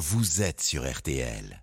[0.00, 1.62] vous êtes sur RTL.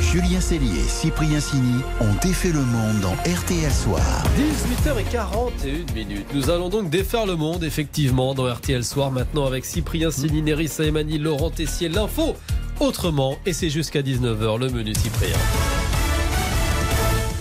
[0.00, 4.24] Julien Cellier et Cyprien Sini ont défait le monde dans RTL Soir.
[4.38, 6.26] 18h41 minutes.
[6.32, 10.82] Nous allons donc défaire le monde, effectivement, dans RTL Soir, maintenant avec Cyprien Sini, Nerissa
[10.82, 12.36] Emani, Laurent Tessier, l'info
[12.80, 13.36] autrement.
[13.44, 15.36] Et c'est jusqu'à 19h le menu Cyprien.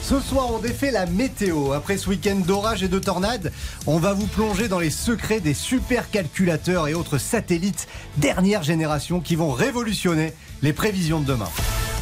[0.07, 1.71] Ce soir, on défait la météo.
[1.71, 3.51] Après ce week-end d'orage et de tornades,
[3.87, 9.35] on va vous plonger dans les secrets des supercalculateurs et autres satellites dernière génération qui
[9.35, 11.49] vont révolutionner les prévisions de demain.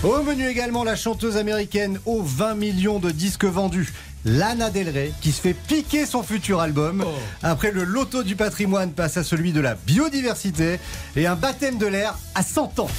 [0.03, 3.93] Au menu également, la chanteuse américaine aux 20 millions de disques vendus.
[4.25, 7.05] Lana Del Rey qui se fait piquer son futur album.
[7.07, 7.11] Oh.
[7.41, 10.77] Après le loto du patrimoine passe à celui de la biodiversité
[11.15, 12.89] et un baptême de l'air à 100 ans.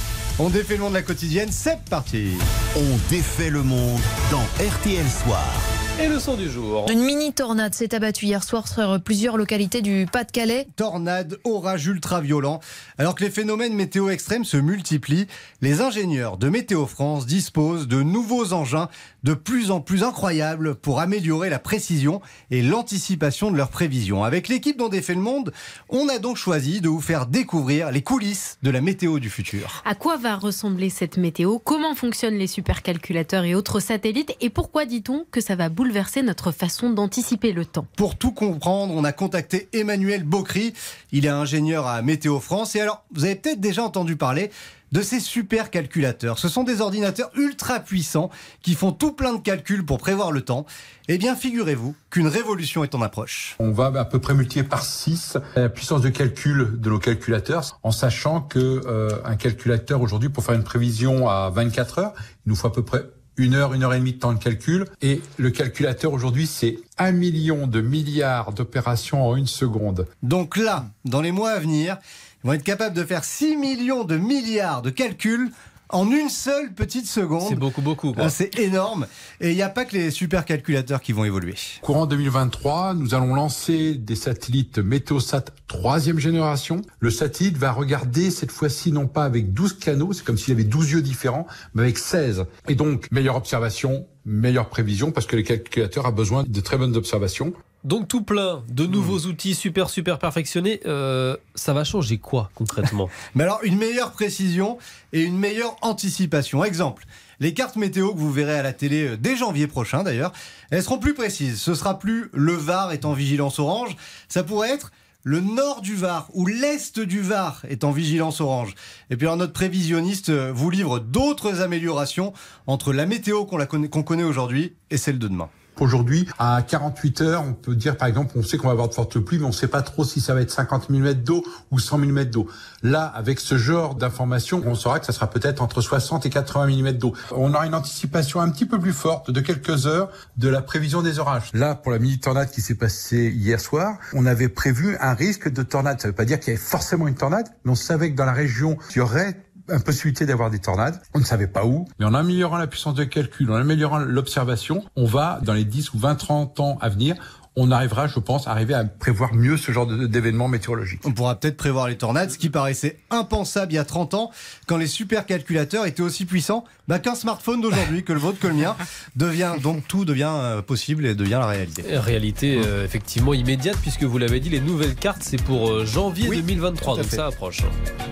[0.41, 2.33] On défait le monde de la quotidienne, c'est parti.
[2.77, 4.01] On défait le monde
[4.33, 5.84] dans RTL Soir.
[6.03, 6.87] Et le son du jour.
[6.91, 10.67] Une mini tornade s'est abattue hier soir sur plusieurs localités du Pas-de-Calais.
[10.75, 12.59] Tornades, orages ultra violents.
[12.99, 15.29] Alors que les phénomènes météo extrêmes se multiplient,
[15.61, 18.89] les ingénieurs de Météo France disposent de nouveaux engins
[19.23, 24.25] de plus en plus incroyables pour améliorer la précision et l'anticipation de leurs prévisions.
[24.25, 25.53] Avec l'équipe dont défait le monde,
[25.91, 29.81] on a donc choisi de vous faire découvrir les coulisses de la météo du futur.
[29.85, 31.61] À quoi va ressembler cette météo?
[31.61, 34.35] Comment fonctionnent les supercalculateurs et autres satellites?
[34.41, 38.95] Et pourquoi dit-on que ça va bouleverser notre façon d'anticiper le temps Pour tout comprendre,
[38.97, 40.73] on a contacté Emmanuel Bocry.
[41.13, 42.75] Il est ingénieur à Météo France.
[42.75, 44.51] Et alors, vous avez peut-être déjà entendu parler
[44.93, 46.39] de ces supercalculateurs.
[46.39, 48.31] Ce sont des ordinateurs ultra puissants
[48.63, 50.65] qui font tout plein de calculs pour prévoir le temps.
[51.09, 53.55] Eh bien, figurez-vous qu'une révolution est en approche.
[53.59, 57.79] On va à peu près multiplier par 6 la puissance de calcul de nos calculateurs,
[57.83, 62.15] en sachant que euh, un calculateur aujourd'hui, pour faire une prévision à 24 heures,
[62.47, 63.03] il nous faut à peu près
[63.37, 64.87] une heure, une heure et demie de temps de calcul.
[65.03, 70.07] Et le calculateur aujourd'hui, c'est un million de milliards d'opérations en une seconde.
[70.23, 71.97] Donc là, dans les mois à venir,
[72.43, 75.51] ils vont être capables de faire 6 millions de milliards de calculs
[75.91, 77.47] en une seule petite seconde.
[77.49, 78.13] C'est beaucoup, beaucoup.
[78.13, 78.25] quoi.
[78.25, 79.07] Ah, C'est énorme.
[79.41, 81.55] Et il n'y a pas que les supercalculateurs qui vont évoluer.
[81.83, 86.83] Courant 2023, nous allons lancer des satellites Météosat troisième génération.
[87.01, 90.53] Le satellite va regarder cette fois-ci non pas avec 12 canaux, c'est comme s'il y
[90.53, 92.47] avait 12 yeux différents, mais avec 16.
[92.69, 96.97] Et donc, meilleure observation, meilleure prévision, parce que le calculateur a besoin de très bonnes
[96.97, 97.53] observations.
[97.85, 100.81] Donc tout plein de nouveaux outils super, super perfectionnés.
[100.87, 104.79] Euh, ça va changer quoi concrètement Mais alors, une meilleure précision
[105.13, 106.65] et une meilleure anticipation.
[106.65, 107.05] Exemple,
[107.41, 110.33] les cartes météo que vous verrez à la télé euh, dès janvier prochain d'ailleurs,
[110.71, 111.61] elles seront plus précises.
[111.61, 113.97] Ce sera plus le Var est en vigilance orange,
[114.29, 114.91] ça pourrait être
[115.23, 118.75] le nord du Var ou l'est du Var est en vigilance orange.
[119.11, 122.33] Et puis alors notre prévisionniste euh, vous livre d'autres améliorations
[122.67, 125.51] entre la météo qu'on la connaît- qu'on connaît aujourd'hui et celle de demain.
[125.81, 128.95] Aujourd'hui, à 48 heures, on peut dire, par exemple, on sait qu'on va avoir de
[128.95, 131.45] fortes pluies, mais on ne sait pas trop si ça va être 50 mm d'eau
[131.71, 132.49] ou 100 mm d'eau.
[132.83, 136.67] Là, avec ce genre d'informations, on saura que ça sera peut-être entre 60 et 80
[136.67, 137.13] mm d'eau.
[137.33, 141.03] On aura une anticipation un petit peu plus forte de quelques heures de la prévision
[141.03, 141.51] des orages.
[141.55, 145.63] Là, pour la mini-tornade qui s'est passée hier soir, on avait prévu un risque de
[145.63, 146.01] tornade.
[146.01, 148.17] Ça ne veut pas dire qu'il y avait forcément une tornade, mais on savait que
[148.17, 151.01] dans la région, il y aurait une possibilité d'avoir des tornades.
[151.15, 151.87] On ne savait pas où.
[151.99, 155.95] Mais en améliorant la puissance de calcul, en améliorant l'observation, on va, dans les 10
[155.95, 157.17] ou 20, 30 ans à venir,
[157.57, 161.01] on arrivera, je pense, à arriver à prévoir mieux ce genre d'événements météorologiques.
[161.05, 164.31] On pourra peut-être prévoir les tornades, ce qui paraissait impensable il y a 30 ans,
[164.67, 168.55] quand les supercalculateurs étaient aussi puissants bah, qu'un smartphone d'aujourd'hui, que le vôtre, que le
[168.55, 168.77] mien,
[169.17, 171.83] devient donc tout devient euh, possible et devient la réalité.
[171.97, 176.29] Réalité euh, effectivement immédiate, puisque vous l'avez dit, les nouvelles cartes, c'est pour euh, janvier
[176.29, 177.63] Oui, 2023, tout à donc ça approche.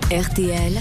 [0.09, 0.79] RTL,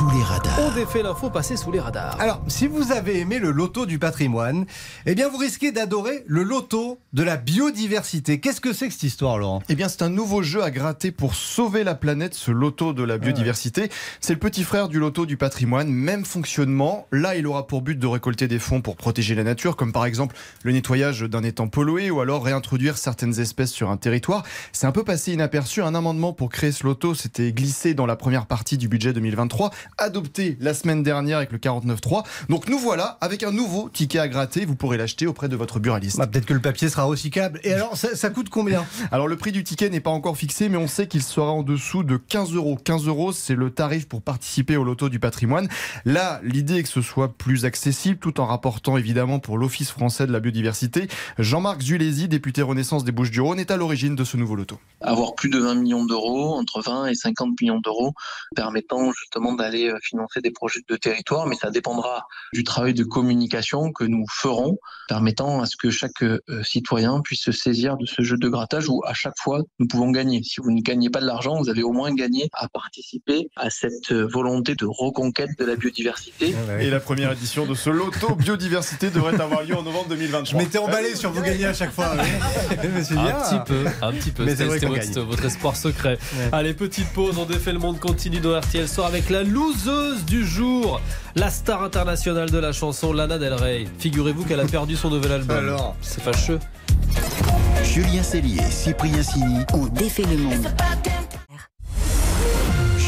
[0.00, 0.58] Sous les radars.
[0.58, 2.18] On défait l'info passée sous les radars.
[2.18, 4.64] Alors, si vous avez aimé le loto du patrimoine,
[5.04, 8.40] eh bien, vous risquez d'adorer le loto de la biodiversité.
[8.40, 9.62] Qu'est-ce que c'est que cette histoire, Laurent?
[9.68, 13.02] Eh bien, c'est un nouveau jeu à gratter pour sauver la planète, ce loto de
[13.02, 13.90] la biodiversité.
[14.22, 17.06] C'est le petit frère du loto du patrimoine, même fonctionnement.
[17.12, 20.06] Là, il aura pour but de récolter des fonds pour protéger la nature, comme par
[20.06, 24.44] exemple le nettoyage d'un étang pollué ou alors réintroduire certaines espèces sur un territoire.
[24.72, 25.82] C'est un peu passé inaperçu.
[25.82, 29.70] Un amendement pour créer ce loto s'était glissé dans la première partie du budget 2023,
[29.98, 32.24] adopté la semaine dernière avec le 49.3.
[32.48, 34.64] Donc nous voilà avec un nouveau ticket à gratter.
[34.64, 36.18] Vous pourrez l'acheter auprès de votre buraliste.
[36.18, 37.60] Bah, Peut-être que le papier sera recyclable.
[37.64, 38.84] Et alors, ça, ça coûte combien?
[39.12, 41.62] Alors le prix du ticket n'est pas encore fixé, mais on sait qu'il sera en
[41.62, 42.76] dessous de 15 euros.
[42.82, 45.68] 15 euros, c'est le tarif pour participer au loto du patrimoine.
[46.04, 50.26] Là, l'idée est que ce soit plus accessible, tout en rapportant évidemment pour l'Office français
[50.26, 51.08] de la biodiversité.
[51.38, 54.78] Jean-Marc Zulési, député Renaissance des Bouches-du-Rhône, est à l'origine de ce nouveau loto.
[55.00, 58.14] avoir plus de 20 millions d'euros, entre 20 et 50 millions d'euros,
[58.54, 63.04] permettant justement d'aller aller financer des projets de territoire, mais ça dépendra du travail de
[63.04, 64.78] communication que nous ferons,
[65.08, 66.24] permettant à ce que chaque
[66.62, 70.10] citoyen puisse se saisir de ce jeu de grattage où à chaque fois nous pouvons
[70.10, 70.42] gagner.
[70.42, 73.70] Si vous ne gagnez pas de l'argent, vous avez au moins gagné à participer à
[73.70, 76.54] cette volonté de reconquête de la biodiversité.
[76.80, 80.58] Et la première édition de ce loto biodiversité devrait avoir lieu en novembre 2023.
[80.60, 82.12] Je m'étais emballé sur vous gagner à chaque fois.
[82.14, 84.48] un petit peu, un petit peu.
[84.48, 86.18] C'était votre, votre, espoir secret.
[86.52, 90.44] Allez, petite pause, on défait le monde continue dans RTL Soir avec la loseuse du
[90.46, 91.00] jour,
[91.34, 93.86] la star internationale de la chanson Lana Del Rey.
[93.98, 95.56] Figurez-vous qu'elle a perdu son nouvel album.
[95.56, 96.58] Alors, c'est fâcheux.
[97.84, 100.66] Julien Cellier, Cyprien Sini ont défait le monde.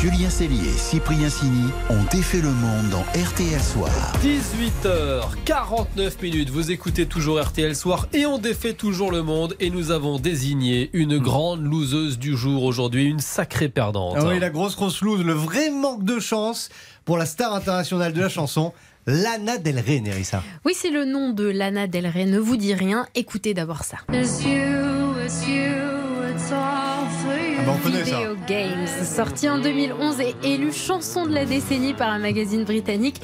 [0.03, 3.89] Julien Cellier et Cyprien Sini ont défait le monde dans RTL Soir.
[4.21, 9.93] 18h49 minutes, vous écoutez toujours RTL Soir et on défait toujours le monde et nous
[9.93, 14.17] avons désigné une grande loseuse du jour aujourd'hui, une sacrée perdante.
[14.19, 16.71] Ah oui, la grosse grosse lose, le vrai manque de chance
[17.05, 18.73] pour la star internationale de la chanson.
[19.07, 20.43] Lana Del Rey, Nerissa.
[20.65, 23.07] Oui, c'est le nom de Lana Del Rey, ne vous dit rien.
[23.15, 23.99] Écoutez d'abord ça.
[24.09, 25.92] Bah, on connaît
[27.65, 28.03] ça.
[28.03, 33.21] Video Games, sorti en 2011 et élu chanson de la décennie par un magazine britannique.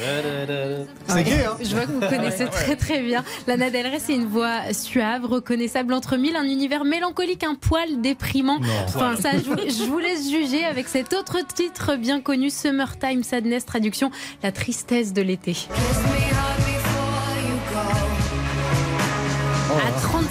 [1.06, 3.25] C'est gay, hein Je vois que vous connaissez très très bien.
[3.46, 8.00] Lana Del Rey, c'est une voix suave, reconnaissable entre mille, un univers mélancolique, un poil
[8.00, 8.58] déprimant.
[8.87, 13.23] Enfin, ça, je vous, je vous laisse juger avec cet autre titre bien connu, Summertime
[13.23, 14.11] Sadness, traduction,
[14.43, 15.56] la tristesse de l'été.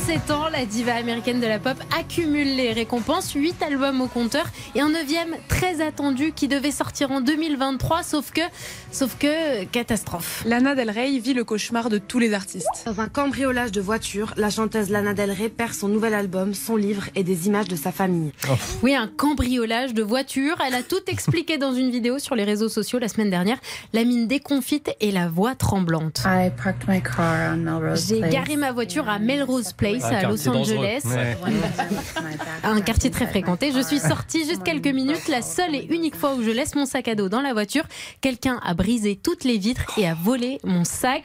[0.08, 4.46] 37 ans, la diva américaine de la pop accumule les récompenses, 8 albums au compteur
[4.74, 8.40] et un neuvième très attendu qui devait sortir en 2023, sauf que,
[8.94, 10.44] sauf que, catastrophe.
[10.46, 12.70] Lana Del Rey vit le cauchemar de tous les artistes.
[12.86, 16.78] Dans un cambriolage de voiture, la chanteuse Lana Del Rey perd son nouvel album, son
[16.78, 18.32] livre et des images de sa famille.
[18.84, 20.56] Oui, un cambriolage de voiture.
[20.66, 23.58] Elle a tout expliqué dans une vidéo sur les réseaux sociaux la semaine dernière.
[23.92, 26.24] La mine déconfite et la voix tremblante.
[28.08, 30.48] J'ai garé ma voiture à Melrose Place Un à Los.
[30.48, 31.02] Angeles.
[31.06, 31.38] Ouais.
[32.64, 33.72] Un quartier très fréquenté.
[33.72, 35.28] Je suis sortie juste quelques minutes.
[35.28, 37.84] La seule et unique fois où je laisse mon sac à dos dans la voiture,
[38.22, 41.24] quelqu'un a brisé toutes les vitres et a volé mon sac.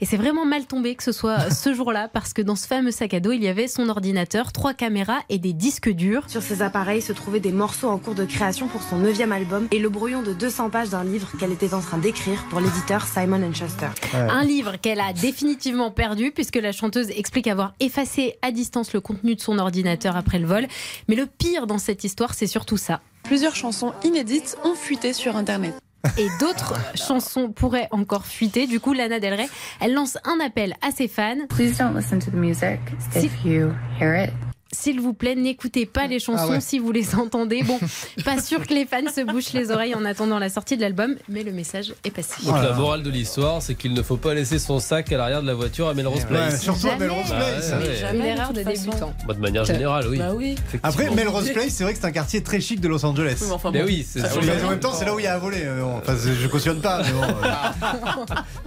[0.00, 2.90] Et c'est vraiment mal tombé que ce soit ce jour-là parce que dans ce fameux
[2.90, 6.24] sac à dos, il y avait son ordinateur, trois caméras et des disques durs.
[6.28, 9.68] Sur ces appareils se trouvaient des morceaux en cours de création pour son neuvième album
[9.70, 13.06] et le brouillon de 200 pages d'un livre qu'elle était en train d'écrire pour l'éditeur
[13.06, 13.88] Simon Schuster.
[14.14, 19.00] Un livre qu'elle a définitivement perdu puisque la chanteuse explique avoir effacé à distance le
[19.00, 20.66] contenu de son ordinateur après le vol.
[21.08, 23.00] Mais le pire dans cette histoire, c'est surtout ça.
[23.22, 25.74] Plusieurs chansons inédites ont fuité sur Internet.
[26.18, 28.66] Et d'autres chansons pourraient encore fuiter.
[28.66, 29.48] Du coup, Lana Del Rey,
[29.80, 31.46] elle lance un appel à ses fans.
[31.48, 32.78] Please don't listen to the music
[33.16, 34.30] if you hear it.
[34.74, 36.60] S'il vous plaît, n'écoutez pas les chansons Ah ouais.
[36.60, 37.62] si vous les entendez.
[37.62, 37.78] Bon,
[38.24, 41.14] pas sûr que les fans se bouchent les oreilles en attendant la sortie de l'album,
[41.28, 42.44] mais le message est passé.
[42.44, 45.42] Donc la morale de l'histoire, c'est qu'il ne faut pas laisser son sac à l'arrière
[45.42, 46.62] de la voiture à Melrose Ouais, Place.
[46.62, 46.96] surtout à.
[46.96, 47.72] Melrose Ah Place.
[47.72, 47.96] ouais.
[47.96, 49.14] Jamais, Une erreur de débutant.
[49.26, 50.18] Bah, de manière générale, oui.
[50.18, 50.56] Bah oui.
[50.82, 53.36] Après, Melrose Place, c'est vrai que c'est un quartier très chic de Los Angeles.
[53.40, 53.86] Oui, mais enfin Mais bon.
[53.86, 55.34] oui, c'est Ça, sur Mais les- en même temps, c'est là où il y a
[55.34, 55.62] à voler.
[55.64, 57.22] euh, Enfin, je cautionne pas, mais bon.
[57.22, 57.48] euh,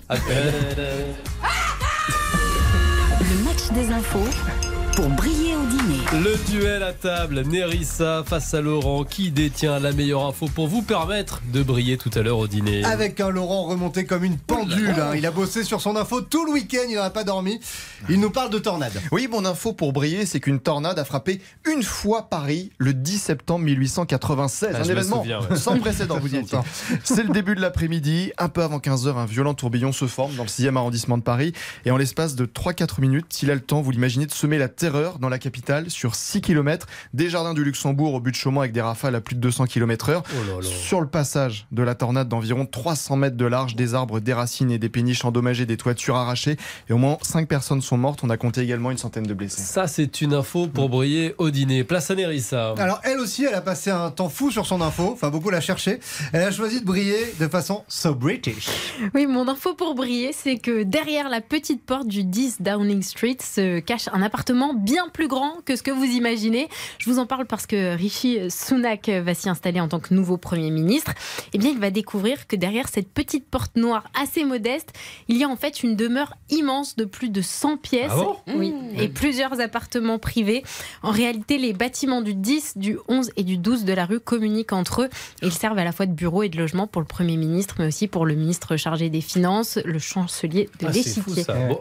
[0.09, 0.51] Ah, euh,
[3.19, 4.19] Le match des infos
[4.97, 6.23] pour briller au dîner.
[6.23, 10.81] Le duel à table, Nerissa face à Laurent, qui détient la meilleure info pour vous
[10.81, 12.83] permettre de briller tout à l'heure au dîner.
[12.83, 14.89] Avec un Laurent remonté comme une pendule.
[14.99, 15.11] hein.
[15.15, 17.59] Il a bossé sur son info tout le week-end, il n'en a pas dormi.
[18.09, 18.99] Il nous parle de tornade.
[19.11, 21.41] Oui, mon info pour briller, c'est qu'une tornade a frappé
[21.71, 24.69] une fois Paris le 10 septembre 1896.
[24.73, 25.57] Ah, un événement souviens, ouais.
[25.57, 26.57] sans précédent, vous y étiez.
[27.03, 28.31] C'est le début de l'après-midi.
[28.39, 31.53] Un peu avant 15h, un violent tourbillon se forme dans le 6e arrondissement de Paris.
[31.85, 34.69] Et en l'espace de 3-4 minutes, il a le temps, vous l'imaginez, de semer la
[35.19, 38.71] dans la capitale sur 6 km, des jardins du Luxembourg au but de Chaumont avec
[38.71, 40.21] des rafales à plus de 200 km/h.
[40.25, 40.61] Oh.
[40.61, 44.77] Sur le passage de la tornade d'environ 300 mètres de large, des arbres déracines et
[44.77, 46.57] des péniches endommagées, des toitures arrachées.
[46.89, 48.21] Et au moins 5 personnes sont mortes.
[48.23, 49.61] On a compté également une centaine de blessés.
[49.61, 51.83] Ça, c'est une info pour briller au dîner.
[51.83, 52.73] Place à Nerissa.
[52.77, 55.11] Alors, elle aussi, elle a passé un temps fou sur son info.
[55.13, 55.99] Enfin, beaucoup l'a cherché.
[56.33, 58.69] Elle a choisi de briller de façon so British.
[59.13, 63.37] Oui, mon info pour briller, c'est que derrière la petite porte du 10 Downing Street
[63.41, 66.69] se cache un appartement bien plus grand que ce que vous imaginez.
[66.99, 70.37] Je vous en parle parce que Rishi Sunak va s'y installer en tant que nouveau
[70.37, 71.13] Premier ministre.
[71.53, 74.93] Eh bien, il va découvrir que derrière cette petite porte noire assez modeste,
[75.27, 78.11] il y a en fait une demeure immense de plus de 100 pièces.
[78.11, 80.63] Ah bon oui, et plusieurs appartements privés.
[81.03, 84.73] En réalité, les bâtiments du 10, du 11 et du 12 de la rue communiquent
[84.73, 85.09] entre eux.
[85.41, 87.75] Et ils servent à la fois de bureau et de logement pour le Premier ministre,
[87.79, 91.43] mais aussi pour le ministre chargé des Finances, le chancelier de Ah, l'échiquier.
[91.47, 91.79] Bon,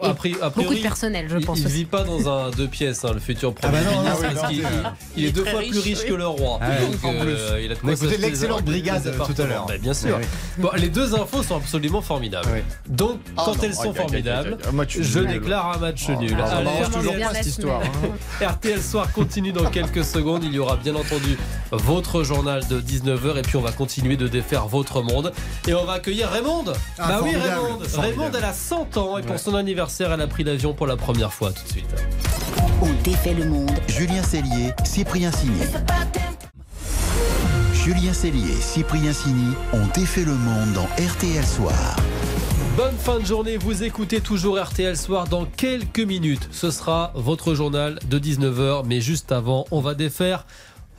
[0.55, 1.75] Beaucoup de personnel, je pense Il aussi.
[1.75, 4.21] vit pas dans un deux pièces caisse, hein, le futur Ah premier bah non, ministre.
[4.21, 6.59] non, oui, parce non, qu'il- c'est- il est deux fois plus riche que le roi.
[6.61, 7.29] Ah ouais, Donc, en plus.
[7.35, 7.87] euh, il a On
[8.21, 9.65] l'excellente brigade tout à l'heure.
[9.67, 10.19] Bah, bien sûr.
[10.57, 12.47] Bon, les deux infos sont absolument formidables.
[12.87, 14.57] Donc, Ah quand elles sont formidables,
[14.89, 16.33] je déclare un match Oh, nul.
[16.39, 17.81] Allez, m'arrange toujours pas cette histoire.
[18.39, 18.49] semaine.
[18.51, 20.43] RTL Soir continue dans quelques secondes.
[20.43, 21.37] Il y aura bien entendu
[21.71, 25.33] votre journal de 19h et puis on va continuer de défaire votre monde.
[25.67, 26.65] Et on va accueillir Raymond.
[26.97, 28.01] Ah, bah oui, formidable, Raymond.
[28.01, 30.95] Raymond, elle a 100 ans et pour son anniversaire, elle a pris l'avion pour la
[30.97, 31.85] première fois tout de suite.
[32.81, 33.71] On défait le monde.
[33.87, 35.65] Julien Cellier, Cyprien Signé.
[37.73, 41.95] Julien Cellier Cyprien Signy ont défait le monde dans RTL Soir.
[42.75, 46.47] Bonne fin de journée, vous écoutez toujours RTL Soir dans quelques minutes.
[46.51, 50.45] Ce sera votre journal de 19h, mais juste avant, on va défaire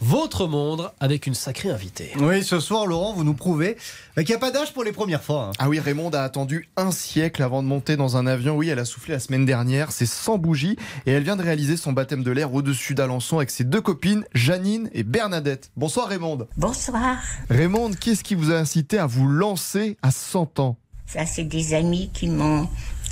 [0.01, 2.13] votre monde avec une sacrée invitée.
[2.19, 3.77] Oui, ce soir, Laurent, vous nous prouvez
[4.17, 5.47] qu'il n'y a pas d'âge pour les premières fois.
[5.51, 5.53] hein.
[5.59, 8.57] Ah oui, Raymond a attendu un siècle avant de monter dans un avion.
[8.57, 10.77] Oui, elle a soufflé la semaine dernière, c'est sans bougie,
[11.07, 14.25] et elle vient de réaliser son baptême de l'air au-dessus d'Alençon avec ses deux copines,
[14.35, 15.71] Janine et Bernadette.
[15.77, 16.47] Bonsoir Raymond.
[16.57, 17.17] Bonsoir.
[17.51, 20.77] Raymond, qu'est-ce qui vous a incité à vous lancer à 100 ans?
[21.07, 22.69] Ça, c'est des amis qui m'ont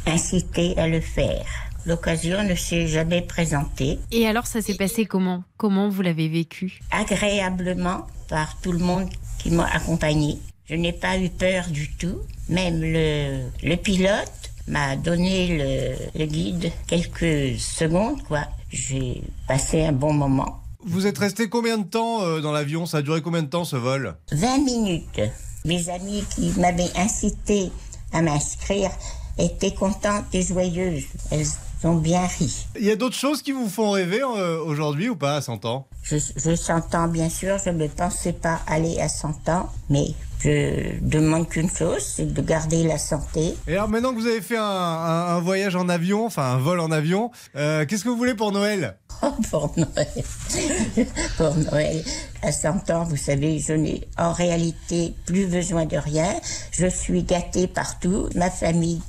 [0.06, 1.44] incité à le faire.
[1.86, 3.98] L'occasion ne s'est jamais présentée.
[4.10, 5.44] Et alors, ça s'est passé comment?
[5.56, 6.80] Comment vous l'avez vécu?
[6.90, 10.38] Agréablement par tout le monde qui m'a accompagné.
[10.68, 12.18] Je n'ai pas eu peur du tout.
[12.48, 14.32] Même le, le pilote
[14.66, 18.40] m'a donné le, le guide quelques secondes, quoi.
[18.70, 20.60] J'ai passé un bon moment.
[20.84, 22.84] Vous êtes resté combien de temps euh, dans l'avion?
[22.86, 24.16] Ça a duré combien de temps ce vol?
[24.32, 25.20] 20 minutes.
[25.64, 27.70] Mes amis qui m'avaient incité
[28.12, 28.90] à m'inscrire
[29.38, 31.04] étaient contentes et joyeuses.
[31.30, 31.46] Elles
[31.84, 32.66] ont bien ri.
[32.78, 35.64] Il y a d'autres choses qui vous font rêver euh, aujourd'hui ou pas à 100
[35.64, 35.86] ans?
[36.02, 40.06] Je, je 100 ans, bien sûr, je ne pensais pas aller à 100 ans, mais
[40.42, 43.54] je demande qu'une chose, c'est de garder la santé.
[43.66, 46.58] Et alors maintenant que vous avez fait un, un- un voyage en avion, enfin un
[46.58, 48.96] vol en avion, euh, qu'est-ce que vous voulez pour Noël?
[49.22, 50.12] Oh, pour Noël.
[51.38, 52.04] pour Noël.
[52.42, 56.28] À 100 ans, vous savez, je n'ai en réalité plus besoin de rien.
[56.70, 58.28] Je suis gâtée partout.
[58.34, 59.00] Ma famille,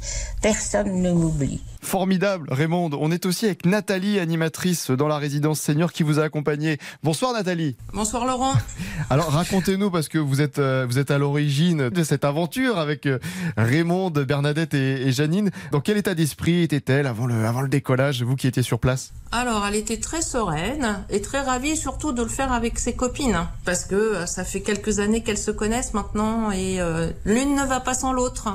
[0.41, 1.61] personne ne m'oublie.
[1.87, 2.89] Formidable, Raymond.
[2.99, 6.79] On est aussi avec Nathalie, animatrice dans la résidence senior qui vous a accompagné.
[7.01, 7.77] Bonsoir Nathalie.
[7.93, 8.53] Bonsoir Laurent.
[9.09, 13.05] Alors racontez-nous parce que vous êtes euh, vous êtes à l'origine de cette aventure avec
[13.05, 13.19] euh,
[13.55, 15.49] Raymond, Bernadette et, et Janine.
[15.71, 19.13] Dans quel état d'esprit était-elle avant le avant le décollage, vous qui étiez sur place?
[19.31, 23.16] Alors, elle était très sereine et très ravie surtout de le faire avec ses copines
[23.65, 27.65] parce que euh, ça fait quelques années qu'elles se connaissent maintenant et euh, l'une ne
[27.65, 28.49] va pas sans l'autre.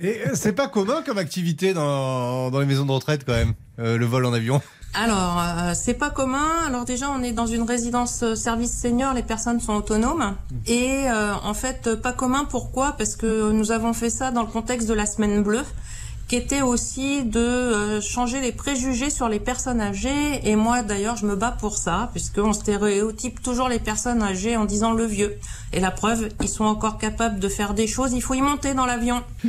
[0.00, 3.54] Et euh, c'est pas commun comme activité dans, dans les maisons de retraite quand même,
[3.78, 4.60] euh, le vol en avion?
[4.94, 6.48] Alors, euh, c'est pas commun.
[6.66, 10.34] Alors déjà, on est dans une résidence service senior, les personnes sont autonomes.
[10.66, 12.92] Et euh, en fait, pas commun, pourquoi?
[12.96, 15.64] Parce que nous avons fait ça dans le contexte de la semaine bleue
[16.28, 20.40] qui était aussi de euh, changer les préjugés sur les personnes âgées.
[20.44, 24.66] Et moi, d'ailleurs, je me bats pour ça, puisqu'on stéréotype toujours les personnes âgées en
[24.66, 25.38] disant le vieux.
[25.72, 28.74] Et la preuve, ils sont encore capables de faire des choses, il faut y monter
[28.74, 29.22] dans l'avion.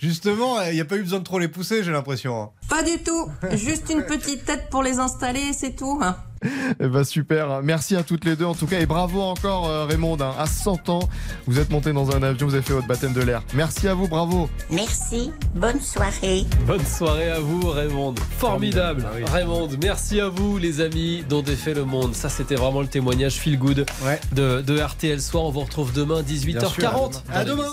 [0.00, 2.42] Justement, il n'y a pas eu besoin de trop les pousser, j'ai l'impression.
[2.42, 2.50] hein.
[2.68, 6.00] Pas du tout, juste une petite tête pour les installer, c'est tout.
[6.80, 9.86] Eh ben super, merci à toutes les deux en tout cas et bravo encore euh,
[9.86, 10.34] Raymond, hein.
[10.38, 11.08] à 100 ans,
[11.46, 13.42] vous êtes monté dans un avion, vous avez fait votre baptême de l'air.
[13.54, 14.48] Merci à vous, bravo.
[14.70, 16.44] Merci, bonne soirée.
[16.66, 18.14] Bonne soirée à vous, Raymond.
[18.38, 19.06] Formidable.
[19.32, 22.14] Raymond, merci à vous, les amis, dont défait le monde.
[22.14, 23.86] Ça, c'était vraiment le témoignage feel good
[24.32, 25.44] de, de RTL Soir.
[25.44, 27.22] On vous retrouve demain, 18h40.
[27.32, 27.70] À demain.